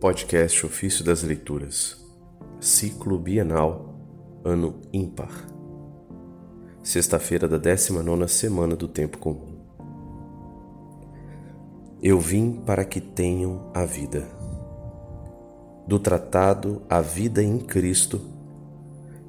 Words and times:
Podcast 0.00 0.64
Ofício 0.64 1.04
das 1.04 1.22
Leituras, 1.22 2.02
Ciclo 2.58 3.18
Bienal, 3.18 3.94
Ano 4.42 4.80
Ímpar. 4.90 5.30
Sexta-feira 6.82 7.46
da 7.46 7.58
19 7.58 8.26
semana 8.26 8.74
do 8.74 8.88
Tempo 8.88 9.18
Comum. 9.18 9.58
Eu 12.02 12.18
vim 12.18 12.62
para 12.64 12.82
que 12.82 12.98
tenham 12.98 13.70
a 13.74 13.84
vida. 13.84 14.26
Do 15.86 15.98
tratado 15.98 16.80
A 16.88 17.02
Vida 17.02 17.42
em 17.42 17.58
Cristo, 17.58 18.22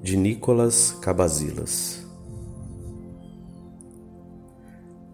de 0.00 0.16
Nicolas 0.16 0.92
Cabazilas. 1.02 2.06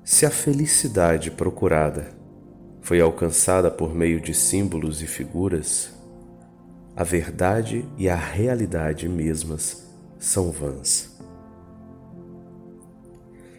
Se 0.05 0.27
a 0.27 0.31
felicidade 0.31 1.31
procurada 1.31 2.16
foi 2.87 3.01
alcançada 3.01 3.69
por 3.69 3.93
meio 3.93 4.21
de 4.21 4.33
símbolos 4.33 5.03
e 5.03 5.09
figuras, 5.09 5.93
a 6.95 7.03
verdade 7.03 7.85
e 7.99 8.09
a 8.09 8.15
realidade 8.15 9.09
mesmas 9.09 9.89
são 10.21 10.53
vãs. 10.53 11.19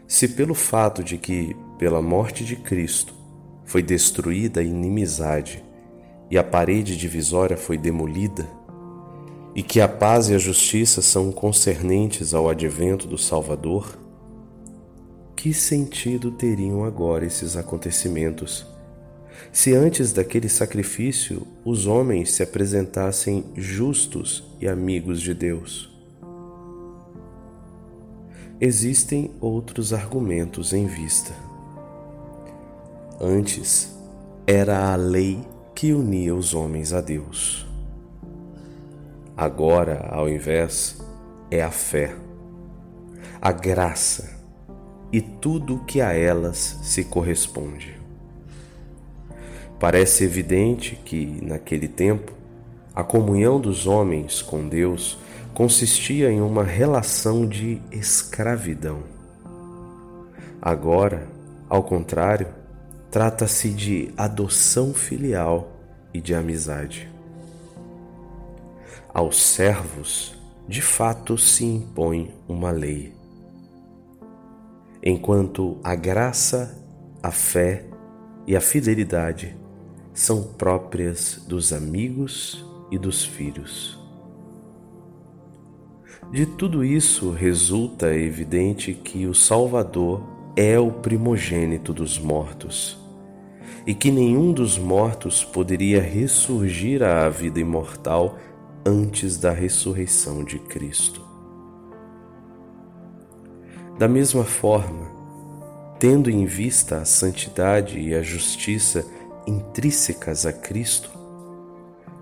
Se 0.08 0.30
pelo 0.30 0.54
fato 0.54 1.04
de 1.04 1.18
que, 1.18 1.54
pela 1.78 2.02
morte 2.02 2.46
de 2.46 2.56
Cristo, 2.56 3.14
foi 3.66 3.84
destruída 3.84 4.62
a 4.62 4.64
inimizade 4.64 5.62
e 6.32 6.38
a 6.38 6.44
parede 6.44 6.96
divisória 6.96 7.58
foi 7.58 7.78
demolida, 7.78 8.50
e 9.54 9.62
que 9.62 9.82
a 9.82 9.90
paz 9.90 10.30
e 10.30 10.36
a 10.36 10.38
justiça 10.38 11.02
são 11.02 11.34
concernentes 11.34 12.34
ao 12.34 12.48
advento 12.48 13.06
do 13.06 13.18
Salvador, 13.18 14.00
que 15.36 15.54
sentido 15.54 16.32
teriam 16.32 16.86
agora 16.86 17.26
esses 17.26 17.58
acontecimentos? 17.58 18.77
Se 19.52 19.74
antes 19.74 20.14
daquele 20.14 20.50
sacrifício 20.50 21.48
os 21.64 21.88
homens 21.88 22.32
se 22.34 22.44
apresentassem 22.44 23.46
justos 23.56 24.44
e 24.60 24.68
amigos 24.68 25.22
de 25.22 25.34
Deus. 25.34 25.90
Existem 28.60 29.32
outros 29.40 29.94
argumentos 29.94 30.74
em 30.74 30.88
vista. 30.88 31.32
Antes, 33.20 33.96
era 34.46 34.92
a 34.92 34.96
lei 34.96 35.40
que 35.76 35.94
unia 35.94 36.34
os 36.34 36.54
homens 36.54 36.94
a 36.94 37.02
Deus. 37.02 37.68
Agora, 39.36 40.08
ao 40.10 40.28
invés, 40.28 41.00
é 41.52 41.62
a 41.62 41.70
fé, 41.70 42.16
a 43.40 43.52
graça 43.52 44.36
e 45.12 45.22
tudo 45.22 45.76
o 45.76 45.86
que 45.86 46.02
a 46.02 46.14
elas 46.14 46.80
se 46.82 47.04
corresponde. 47.04 48.07
Parece 49.80 50.24
evidente 50.24 50.96
que, 51.06 51.40
naquele 51.44 51.88
tempo, 51.88 52.32
a 52.96 53.04
comunhão 53.04 53.60
dos 53.60 53.86
homens 53.86 54.42
com 54.42 54.68
Deus 54.68 55.20
consistia 55.54 56.32
em 56.32 56.42
uma 56.42 56.64
relação 56.64 57.46
de 57.48 57.80
escravidão. 57.92 59.04
Agora, 60.60 61.28
ao 61.70 61.84
contrário, 61.84 62.48
trata-se 63.12 63.70
de 63.70 64.12
adoção 64.18 64.96
filial 64.96 65.72
e 66.12 66.20
de 66.20 66.34
amizade. 66.34 67.08
Aos 69.14 69.40
servos, 69.42 70.36
de 70.68 70.82
fato, 70.82 71.38
se 71.38 71.66
impõe 71.66 72.34
uma 72.48 72.72
lei, 72.72 73.14
enquanto 75.04 75.78
a 75.84 75.94
graça, 75.94 76.84
a 77.22 77.32
fé 77.32 77.86
e 78.48 78.56
a 78.56 78.62
fidelidade 78.62 79.56
são 80.18 80.42
próprias 80.42 81.44
dos 81.48 81.72
amigos 81.72 82.66
e 82.90 82.98
dos 82.98 83.24
filhos. 83.24 84.00
De 86.32 86.44
tudo 86.44 86.84
isso 86.84 87.30
resulta 87.30 88.16
evidente 88.16 88.96
que 88.96 89.28
o 89.28 89.36
Salvador 89.36 90.24
é 90.56 90.80
o 90.80 90.92
primogênito 90.92 91.94
dos 91.94 92.18
mortos 92.18 92.98
e 93.86 93.94
que 93.94 94.10
nenhum 94.10 94.52
dos 94.52 94.76
mortos 94.76 95.44
poderia 95.44 96.02
ressurgir 96.02 97.04
à 97.04 97.30
vida 97.30 97.60
imortal 97.60 98.40
antes 98.84 99.38
da 99.38 99.52
ressurreição 99.52 100.44
de 100.44 100.58
Cristo. 100.58 101.22
Da 104.00 104.08
mesma 104.08 104.44
forma, 104.44 105.12
tendo 106.00 106.32
em 106.32 106.44
vista 106.44 106.98
a 106.98 107.06
santidade 107.06 108.00
e 108.00 108.16
a 108.16 108.24
justiça 108.24 109.06
intrínsecas 109.48 110.46
a 110.46 110.52
Cristo, 110.52 111.10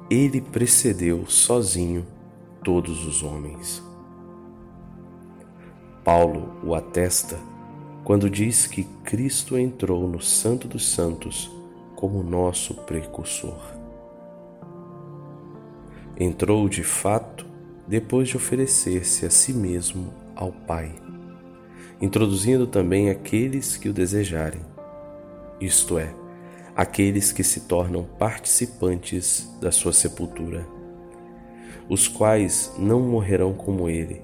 ele 0.09 0.39
precedeu 0.39 1.25
sozinho 1.25 2.05
todos 2.63 3.05
os 3.05 3.23
homens. 3.23 3.83
Paulo 6.03 6.53
o 6.63 6.75
atesta 6.75 7.39
quando 8.03 8.29
diz 8.29 8.67
que 8.67 8.83
Cristo 9.03 9.57
entrou 9.57 10.07
no 10.07 10.21
Santo 10.21 10.67
dos 10.67 10.87
Santos 10.87 11.51
como 11.95 12.21
nosso 12.21 12.75
precursor. 12.75 13.59
Entrou 16.15 16.69
de 16.69 16.83
fato 16.83 17.47
depois 17.87 18.27
de 18.27 18.37
oferecer-se 18.37 19.25
a 19.25 19.31
si 19.31 19.51
mesmo 19.51 20.13
ao 20.35 20.51
Pai, 20.51 20.93
introduzindo 21.99 22.67
também 22.67 23.09
aqueles 23.09 23.75
que 23.75 23.89
o 23.89 23.93
desejarem, 23.93 24.61
isto 25.59 25.97
é, 25.97 26.13
aqueles 26.75 27.31
que 27.31 27.43
se 27.43 27.61
tornam 27.61 28.03
participantes 28.19 29.49
da 29.61 29.71
sua 29.71 29.93
sepultura, 29.93 30.67
os 31.87 32.07
quais 32.07 32.73
não 32.77 32.99
morrerão 32.99 33.53
como 33.53 33.87
ele, 33.87 34.21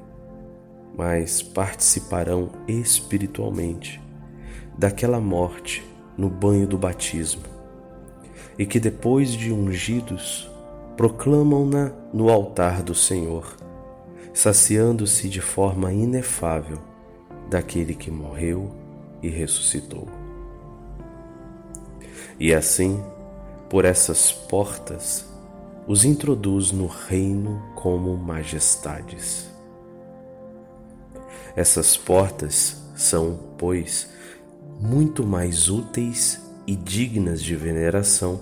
mas 0.97 1.41
participarão 1.41 2.49
espiritualmente 2.67 4.01
daquela 4.77 5.21
morte 5.21 5.83
no 6.17 6.29
banho 6.29 6.67
do 6.67 6.77
batismo, 6.77 7.43
e 8.59 8.65
que 8.65 8.79
depois 8.79 9.31
de 9.31 9.53
ungidos 9.53 10.49
proclamam-na 10.97 11.93
no 12.13 12.29
altar 12.29 12.83
do 12.83 12.93
Senhor, 12.93 13.55
saciando-se 14.33 15.29
de 15.29 15.39
forma 15.39 15.93
inefável 15.93 16.79
daquele 17.49 17.93
que 17.93 18.11
morreu 18.11 18.71
e 19.21 19.29
ressuscitou. 19.29 20.20
E 22.41 22.55
assim, 22.55 22.99
por 23.69 23.85
essas 23.85 24.31
portas, 24.31 25.23
os 25.85 26.03
introduz 26.03 26.71
no 26.71 26.87
reino 26.87 27.61
como 27.75 28.17
majestades. 28.17 29.47
Essas 31.55 31.95
portas 31.95 32.77
são, 32.95 33.37
pois, 33.59 34.09
muito 34.79 35.23
mais 35.23 35.69
úteis 35.69 36.41
e 36.65 36.75
dignas 36.75 37.43
de 37.43 37.55
veneração 37.55 38.39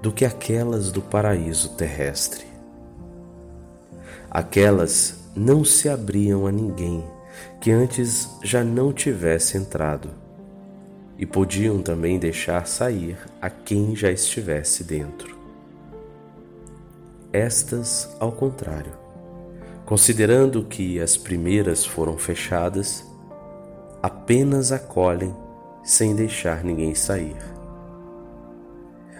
do 0.00 0.12
que 0.12 0.24
aquelas 0.24 0.92
do 0.92 1.02
paraíso 1.02 1.70
terrestre. 1.70 2.46
Aquelas 4.30 5.16
não 5.34 5.64
se 5.64 5.88
abriam 5.88 6.46
a 6.46 6.52
ninguém 6.52 7.04
que 7.60 7.72
antes 7.72 8.28
já 8.44 8.62
não 8.62 8.92
tivesse 8.92 9.58
entrado 9.58 10.27
e 11.18 11.26
podiam 11.26 11.82
também 11.82 12.16
deixar 12.16 12.66
sair 12.66 13.18
a 13.42 13.50
quem 13.50 13.96
já 13.96 14.10
estivesse 14.10 14.84
dentro. 14.84 15.36
Estas, 17.32 18.08
ao 18.20 18.30
contrário, 18.30 18.92
considerando 19.84 20.62
que 20.62 21.00
as 21.00 21.16
primeiras 21.16 21.84
foram 21.84 22.16
fechadas, 22.16 23.04
apenas 24.00 24.70
acolhem 24.70 25.34
sem 25.82 26.14
deixar 26.14 26.62
ninguém 26.62 26.94
sair. 26.94 27.36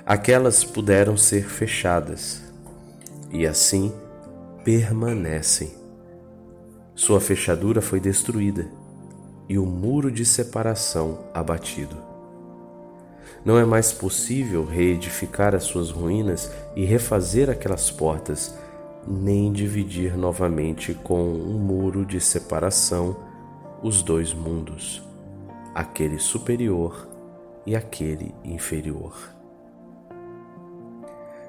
Aquelas 0.07 0.63
puderam 0.63 1.17
ser 1.17 1.49
fechadas 1.49 2.43
e 3.31 3.47
assim 3.47 3.93
permanecem. 4.65 5.77
Sua 6.95 7.21
fechadura 7.21 7.83
foi 7.83 8.01
destruída 8.01 8.67
e 9.49 9.59
o 9.59 9.65
muro 9.65 10.11
de 10.11 10.25
separação 10.25 11.21
abatido. 11.33 11.97
Não 13.45 13.57
é 13.59 13.65
mais 13.65 13.93
possível 13.93 14.65
reedificar 14.65 15.55
as 15.55 15.65
suas 15.65 15.91
ruínas 15.91 16.53
e 16.77 16.85
refazer 16.85 17.49
aquelas 17.49 17.91
portas, 17.91 18.55
nem 19.07 19.53
dividir 19.53 20.17
novamente 20.17 20.93
com 20.93 21.23
um 21.23 21.59
muro 21.59 22.05
de 22.05 22.21
separação 22.21 23.17
os 23.83 24.03
dois 24.03 24.35
mundos, 24.35 25.03
aquele 25.75 26.19
superior 26.19 27.09
e 27.65 27.77
aquele 27.77 28.35
inferior. 28.45 29.17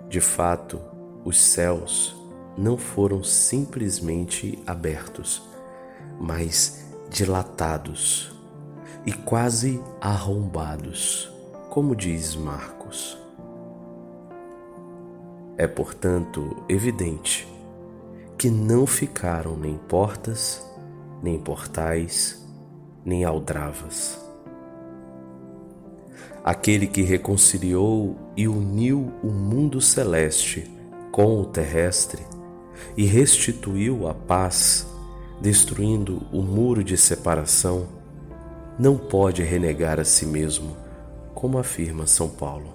De 0.08 0.22
fato, 0.22 0.80
os 1.26 1.40
céus 1.42 2.16
não 2.58 2.78
foram 2.78 3.24
simplesmente 3.24 4.58
abertos, 4.66 5.42
mas 6.20 6.89
dilatados 7.10 8.32
e 9.06 9.12
quase 9.12 9.82
arrombados, 10.00 11.32
como 11.70 11.96
diz 11.96 12.36
Marcos. 12.36 13.18
É, 15.58 15.68
portanto, 15.68 16.64
evidente 16.70 17.48
que 18.38 18.50
não 18.50 18.88
ficaram 18.88 19.58
nem 19.58 19.78
portas, 19.78 20.66
nem 21.22 21.38
portais, 21.38 22.48
nem 23.04 23.26
aldravas. 23.26 24.18
Aquele 26.44 26.88
que 26.88 27.02
reconciliou 27.02 28.16
e 28.38 28.48
uniu 28.48 29.12
o 29.22 29.28
mundo 29.28 29.82
celeste 29.82 30.72
com 31.12 31.42
o 31.42 31.46
terrestre 31.46 32.24
e 32.96 33.06
restituiu 33.06 34.08
a 34.08 34.14
paz, 34.14 34.88
destruindo 35.42 36.22
o 36.32 36.42
muro 36.42 36.84
de 36.84 36.98
separação, 36.98 37.88
não 38.78 38.98
pode 38.98 39.42
renegar 39.44 40.00
a 40.00 40.06
si 40.06 40.26
mesmo, 40.26 40.76
como 41.34 41.58
afirma 41.58 42.06
São 42.06 42.30
Paulo. 42.30 42.74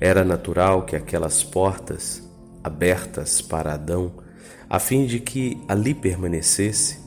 Era 0.00 0.24
natural 0.24 0.84
que 0.84 0.94
aquelas 0.94 1.42
portas, 1.42 2.22
abertas 2.62 3.40
para 3.40 3.74
Adão, 3.74 4.12
a 4.70 4.78
fim 4.78 5.06
de 5.06 5.20
que 5.20 5.60
ali 5.66 5.94
permanecesse, 5.94 7.00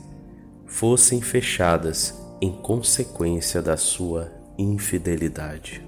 fossem 0.66 1.20
fechadas 1.20 2.14
em 2.40 2.50
consequência 2.50 3.62
da 3.62 3.76
sua 3.76 4.30
infidelidade. 4.58 5.86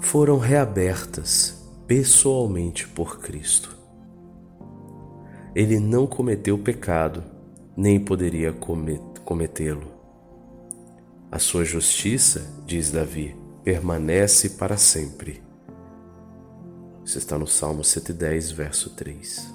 Foram 0.00 0.38
reabertas 0.38 1.62
pessoalmente 1.86 2.88
por 2.88 3.20
Cristo. 3.20 3.81
Ele 5.54 5.78
não 5.78 6.06
cometeu 6.06 6.58
pecado, 6.58 7.22
nem 7.76 8.00
poderia 8.00 8.54
cometê-lo. 9.24 9.92
A 11.30 11.38
sua 11.38 11.64
justiça, 11.64 12.46
diz 12.66 12.90
Davi, 12.90 13.36
permanece 13.62 14.50
para 14.50 14.76
sempre. 14.76 15.42
Isso 17.04 17.18
está 17.18 17.38
no 17.38 17.46
Salmo 17.46 17.84
110, 17.84 18.50
verso 18.52 18.90
3. 18.90 19.52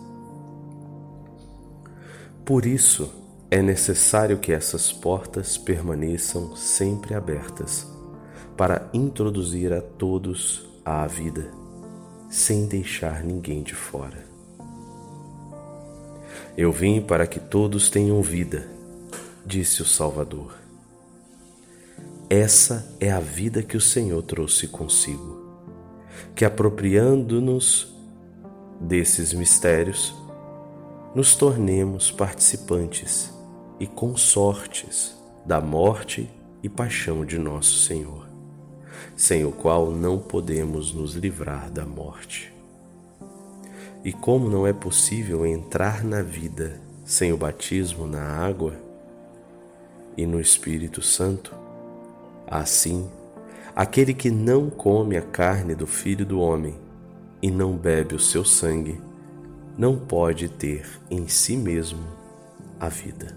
Por 2.45 2.65
isso, 2.65 3.11
é 3.49 3.61
necessário 3.61 4.37
que 4.37 4.51
essas 4.51 4.91
portas 4.91 5.57
permaneçam 5.57 6.55
sempre 6.55 7.13
abertas 7.13 7.87
para 8.55 8.89
introduzir 8.93 9.73
a 9.73 9.81
todos 9.81 10.69
à 10.83 11.07
vida, 11.07 11.51
sem 12.29 12.67
deixar 12.67 13.23
ninguém 13.23 13.63
de 13.63 13.73
fora. 13.73 14.36
Eu 16.57 16.71
vim 16.71 16.99
para 16.99 17.27
que 17.27 17.39
todos 17.39 17.87
tenham 17.87 18.19
vida, 18.19 18.67
disse 19.45 19.83
o 19.83 19.85
Salvador. 19.85 20.55
Essa 22.27 22.97
é 22.99 23.11
a 23.11 23.19
vida 23.19 23.61
que 23.61 23.77
o 23.77 23.81
Senhor 23.81 24.23
trouxe 24.23 24.67
consigo, 24.67 25.61
que 26.35 26.43
apropriando-nos 26.43 27.95
desses 28.81 29.33
mistérios, 29.33 30.15
nos 31.13 31.35
tornemos 31.35 32.09
participantes 32.09 33.31
e 33.79 33.85
consortes 33.85 35.15
da 35.45 35.61
morte 35.61 36.27
e 36.63 36.67
paixão 36.67 37.23
de 37.23 37.37
nosso 37.37 37.77
Senhor, 37.83 38.27
sem 39.15 39.45
o 39.45 39.51
qual 39.51 39.91
não 39.91 40.17
podemos 40.17 40.91
nos 40.91 41.13
livrar 41.13 41.69
da 41.69 41.85
morte. 41.85 42.56
E 44.07 44.13
como 44.13 44.49
não 44.49 44.65
é 44.65 44.71
possível 44.71 45.45
entrar 45.45 46.01
na 46.01 46.21
vida 46.21 46.79
sem 47.03 47.33
o 47.33 47.37
batismo 47.37 48.07
na 48.07 48.21
água 48.21 48.73
e 50.15 50.25
no 50.25 50.39
Espírito 50.39 51.01
Santo, 51.01 51.53
assim, 52.49 53.09
aquele 53.75 54.13
que 54.13 54.31
não 54.31 54.69
come 54.69 55.17
a 55.17 55.21
carne 55.21 55.75
do 55.75 55.85
Filho 55.85 56.25
do 56.25 56.39
Homem 56.39 56.73
e 57.41 57.51
não 57.51 57.75
bebe 57.75 58.15
o 58.15 58.19
seu 58.19 58.45
sangue, 58.45 58.97
não 59.77 59.97
pode 59.97 60.47
ter 60.47 60.87
em 61.11 61.27
si 61.27 61.57
mesmo 61.57 62.07
a 62.79 62.87
vida. 62.87 63.35